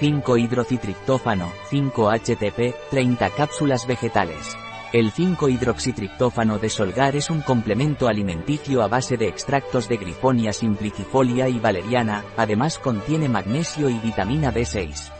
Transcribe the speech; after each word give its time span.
5-hidrocitriptófano, 0.00 1.52
5-HTP, 1.70 2.74
30 2.90 3.30
cápsulas 3.30 3.86
vegetales. 3.86 4.56
El 4.92 5.12
5-hidroxitriptófano 5.12 6.58
de 6.58 6.68
Solgar 6.68 7.14
es 7.14 7.30
un 7.30 7.42
complemento 7.42 8.08
alimenticio 8.08 8.82
a 8.82 8.88
base 8.88 9.16
de 9.16 9.28
extractos 9.28 9.88
de 9.88 9.98
Grifonia 9.98 10.52
simplicifolia 10.52 11.48
y 11.48 11.60
valeriana, 11.60 12.24
además 12.36 12.78
contiene 12.78 13.28
magnesio 13.28 13.88
y 13.88 13.98
vitamina 13.98 14.52
B6. 14.52 15.12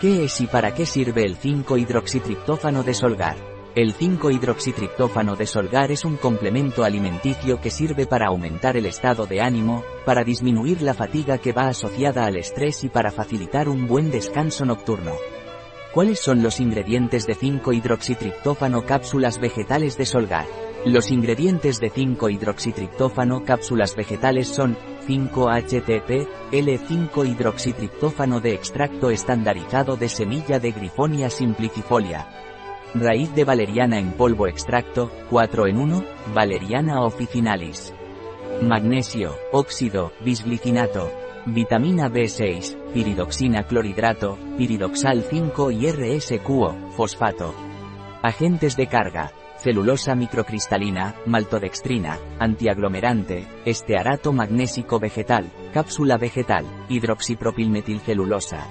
¿Qué 0.00 0.24
es 0.24 0.40
y 0.40 0.46
para 0.46 0.74
qué 0.74 0.84
sirve 0.84 1.24
el 1.24 1.38
5-hidroxitriptófano 1.38 2.82
de 2.82 2.94
Solgar? 2.94 3.57
El 3.78 3.94
5-hidroxitriptófano 3.94 5.36
de 5.36 5.46
Solgar 5.46 5.92
es 5.92 6.04
un 6.04 6.16
complemento 6.16 6.82
alimenticio 6.82 7.60
que 7.60 7.70
sirve 7.70 8.06
para 8.06 8.26
aumentar 8.26 8.76
el 8.76 8.86
estado 8.86 9.24
de 9.24 9.40
ánimo, 9.40 9.84
para 10.04 10.24
disminuir 10.24 10.82
la 10.82 10.94
fatiga 10.94 11.38
que 11.38 11.52
va 11.52 11.68
asociada 11.68 12.26
al 12.26 12.34
estrés 12.34 12.82
y 12.82 12.88
para 12.88 13.12
facilitar 13.12 13.68
un 13.68 13.86
buen 13.86 14.10
descanso 14.10 14.64
nocturno. 14.64 15.12
¿Cuáles 15.94 16.18
son 16.18 16.42
los 16.42 16.58
ingredientes 16.58 17.24
de 17.28 17.36
5-hidroxitriptófano 17.36 18.84
cápsulas 18.84 19.38
vegetales 19.38 19.96
de 19.96 20.06
Solgar? 20.06 20.46
Los 20.84 21.12
ingredientes 21.12 21.78
de 21.78 21.92
5-hidroxitriptófano 21.92 23.44
cápsulas 23.44 23.94
vegetales 23.94 24.48
son 24.48 24.76
5-HTP, 25.06 26.26
L5-hidroxitriptófano 26.50 28.40
de 28.40 28.54
extracto 28.54 29.10
estandarizado 29.10 29.96
de 29.96 30.08
semilla 30.08 30.58
de 30.58 30.72
Grifonia 30.72 31.30
simplicifolia, 31.30 32.26
Raíz 32.94 33.34
de 33.34 33.44
valeriana 33.44 33.98
en 33.98 34.12
polvo 34.12 34.46
extracto, 34.46 35.10
4 35.28 35.66
en 35.66 35.78
1, 35.78 36.04
valeriana 36.34 37.02
officinalis. 37.02 37.92
Magnesio, 38.62 39.36
óxido, 39.52 40.12
bisglicinato. 40.24 41.12
Vitamina 41.44 42.08
B6, 42.08 42.92
piridoxina 42.94 43.64
clorhidrato, 43.64 44.38
piridoxal 44.56 45.22
5 45.22 45.70
y 45.70 45.90
RSQO, 45.90 46.90
fosfato. 46.96 47.54
Agentes 48.22 48.74
de 48.76 48.86
carga, 48.86 49.32
celulosa 49.58 50.14
microcristalina, 50.14 51.14
maltodextrina, 51.26 52.18
antiaglomerante, 52.38 53.46
estearato 53.66 54.32
magnésico 54.32 54.98
vegetal, 54.98 55.50
cápsula 55.74 56.16
vegetal, 56.16 56.64
hidroxipropilmetilcelulosa. 56.88 58.66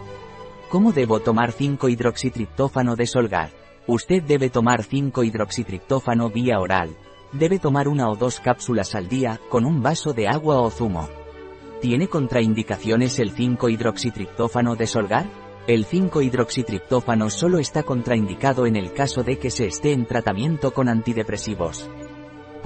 ¿Cómo 0.70 0.92
debo 0.92 1.20
tomar 1.20 1.52
5-hidroxitriptófano 1.52 2.96
de 2.96 3.06
Solgar? 3.06 3.67
Usted 3.88 4.22
debe 4.22 4.50
tomar 4.50 4.84
5-hidroxitriptófano 4.84 6.30
vía 6.30 6.60
oral. 6.60 6.98
Debe 7.32 7.58
tomar 7.58 7.88
una 7.88 8.10
o 8.10 8.18
dos 8.18 8.42
cápsulas 8.42 8.96
al 8.96 9.08
día, 9.08 9.40
con 9.50 9.66
un 9.66 9.82
vaso 9.82 10.12
de 10.12 10.28
agua 10.28 10.60
o 10.60 10.70
zumo. 10.70 11.08
¿Tiene 11.82 12.10
contraindicaciones 12.10 13.18
el 13.20 13.34
5-hidroxitriptófano 13.34 14.76
de 14.76 14.88
Solgar? 14.88 15.26
El 15.68 15.86
5-hidroxitriptófano 15.86 17.30
solo 17.30 17.60
está 17.60 17.84
contraindicado 17.84 18.66
en 18.66 18.76
el 18.76 18.92
caso 18.92 19.24
de 19.24 19.40
que 19.40 19.50
se 19.50 19.68
esté 19.68 19.94
en 19.94 20.06
tratamiento 20.06 20.74
con 20.74 20.90
antidepresivos. 20.90 21.90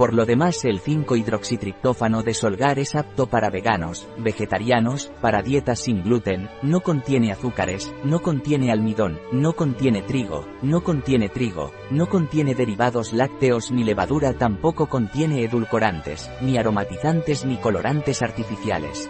Por 0.02 0.14
lo 0.14 0.26
demás 0.26 0.64
el 0.64 0.82
5-hidroxitriptófano 0.82 2.24
de 2.24 2.34
Solgar 2.34 2.80
es 2.80 2.96
apto 2.96 3.28
para 3.28 3.50
veganos, 3.50 4.08
vegetarianos, 4.18 5.12
para 5.20 5.42
dietas 5.42 5.78
sin 5.78 6.02
gluten, 6.02 6.50
no 6.60 6.80
contiene 6.80 7.30
azúcares, 7.30 7.94
no 8.02 8.20
contiene 8.20 8.72
almidón, 8.72 9.20
no 9.30 9.52
contiene 9.52 10.02
trigo, 10.02 10.44
no 10.60 10.82
contiene 10.82 11.28
trigo, 11.28 11.70
no 11.92 12.08
contiene 12.08 12.56
derivados 12.56 13.12
lácteos 13.12 13.70
ni 13.70 13.84
levadura 13.84 14.32
tampoco 14.32 14.88
contiene 14.88 15.44
edulcorantes, 15.44 16.28
ni 16.40 16.58
aromatizantes 16.58 17.44
ni 17.44 17.58
colorantes 17.58 18.22
artificiales. 18.22 19.08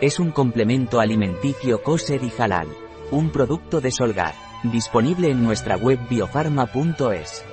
Es 0.00 0.18
un 0.18 0.30
complemento 0.30 1.00
alimenticio 1.00 1.82
kosher 1.82 2.24
y 2.24 2.32
halal. 2.38 2.68
Un 3.10 3.28
producto 3.28 3.82
de 3.82 3.90
Solgar, 3.90 4.34
disponible 4.62 5.28
en 5.28 5.44
nuestra 5.44 5.76
web 5.76 5.98
biofarma.es. 6.08 7.44